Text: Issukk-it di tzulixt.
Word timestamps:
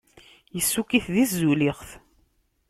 Issukk-it 0.59 1.05
di 1.13 1.25
tzulixt. 1.29 1.89